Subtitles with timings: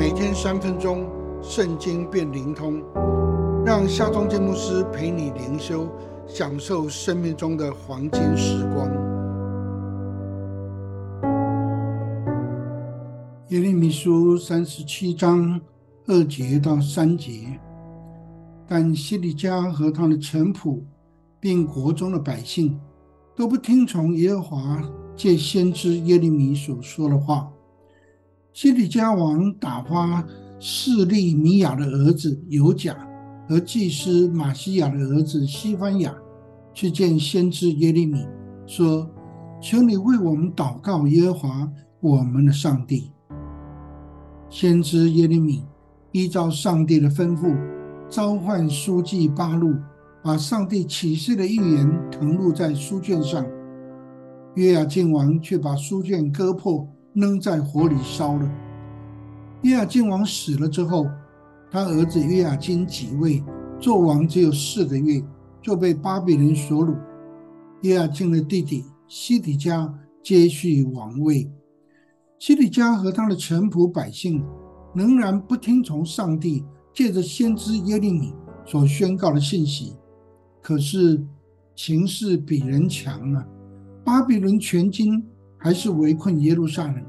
[0.00, 1.06] 每天三分钟，
[1.42, 2.82] 圣经变灵通，
[3.66, 5.86] 让夏忠建牧师陪你灵修，
[6.26, 8.88] 享受生命中的黄金时光。
[13.48, 15.60] 耶利米书三十七章
[16.06, 17.60] 二节到三节，
[18.66, 20.80] 但西利加和他的臣仆，
[21.38, 22.80] 并国中的百姓，
[23.36, 24.82] 都不听从耶和华
[25.14, 27.52] 借先知耶利米所说的话。
[28.52, 30.24] 西里家王打发
[30.58, 32.96] 示利米亚的儿子尤甲
[33.48, 36.14] 和祭司马西亚的儿子西番雅
[36.74, 38.26] 去见先知耶利米，
[38.66, 39.08] 说
[39.62, 43.12] ：“求你为我们祷告耶和华我们的上帝。”
[44.50, 45.64] 先知耶利米
[46.10, 47.56] 依照上帝的吩咐，
[48.08, 49.74] 召唤书记八路，
[50.22, 53.46] 把上帝启示的预言誊录在书卷上。
[54.56, 56.86] 约雅敬王却把书卷割破。
[57.20, 58.50] 扔在火里烧了。
[59.62, 61.06] 约雅金王死了之后，
[61.70, 63.44] 他儿子约雅金即位，
[63.78, 65.22] 做王只有四个月，
[65.60, 66.96] 就被巴比伦所掳。
[67.82, 71.50] 约雅金的弟弟西底家接续王位。
[72.38, 74.42] 西底家和他的臣仆百姓
[74.94, 76.64] 仍然不听从上帝
[76.94, 78.32] 借着先知耶利米
[78.64, 79.94] 所宣告的信息。
[80.62, 81.22] 可是
[81.74, 83.46] 情势比人强啊！
[84.02, 85.22] 巴比伦全军。
[85.62, 87.04] 还是围困耶路撒冷，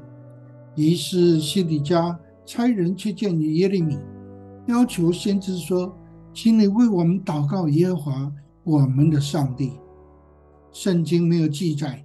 [0.76, 3.98] 于是西底家差人去见耶利米，
[4.66, 5.96] 要求先知说
[6.34, 9.72] ：“请你为我们祷告耶和华我们的上帝。”
[10.70, 12.04] 圣经没有记载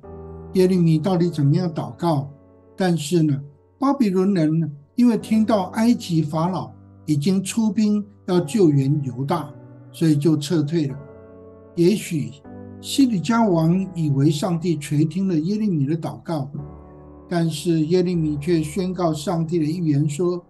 [0.54, 2.32] 耶利米到底怎么样祷告，
[2.78, 3.38] 但是呢，
[3.78, 6.72] 巴比伦人，因为听到埃及法老
[7.06, 9.54] 已经出兵要救援犹大，
[9.92, 10.98] 所以就撤退了。
[11.76, 12.32] 也许。
[12.80, 16.50] 西底家王以为上帝垂听了耶利米的祷告，
[17.28, 20.46] 但是耶利米却宣告上帝的预言说：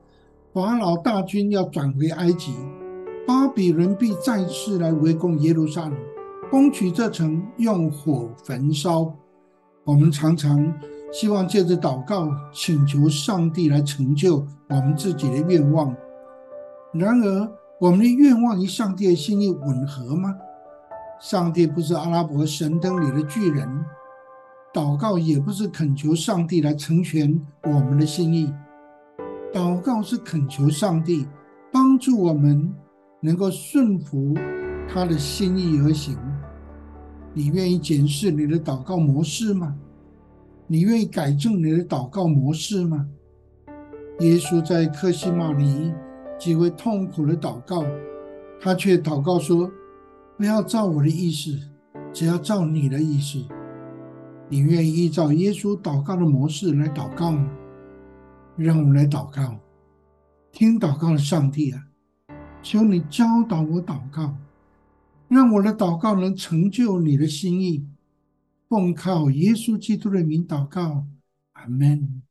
[0.53, 2.53] 法老大军要转回埃及，
[3.25, 5.93] 巴比伦必再次来围攻耶路撒冷，
[6.51, 9.13] 攻取这城，用火焚烧。
[9.85, 10.73] 我们常常
[11.13, 15.95] 希望借着祷告请求上帝来成就我们自己的愿望，
[16.93, 20.35] 然而我们的愿望与上帝的心意吻合吗？
[21.19, 23.67] 上帝不是阿拉伯神灯里的巨人，
[24.71, 28.53] 祷告也不是恳求上帝来成全我们的心意，
[29.51, 31.27] 祷告是恳求上帝
[31.71, 32.71] 帮助我们
[33.19, 34.35] 能够顺服
[34.87, 36.15] 他的心意而行。
[37.33, 39.75] 你愿意检视你的祷告模式吗？
[40.67, 43.07] 你愿意改正你的祷告模式吗？
[44.19, 45.91] 耶稣在克西玛尼
[46.37, 47.83] 极为痛苦的祷告，
[48.61, 49.67] 他却祷告说。
[50.37, 51.59] 不要照我的意思，
[52.13, 53.43] 只要照你的意思。
[54.47, 57.49] 你愿意依照耶稣祷告的模式来祷告吗？
[58.55, 59.59] 让我们来祷告，
[60.51, 61.87] 听祷告的上帝啊，
[62.61, 64.37] 求你教导我祷告，
[65.27, 67.87] 让我的祷告能成就你的心意。
[68.69, 71.07] 奉靠耶稣基督的名祷告，
[71.53, 72.21] 阿门。